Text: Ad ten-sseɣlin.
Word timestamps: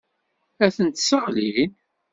Ad 0.65 0.71
ten-sseɣlin. 0.75 1.71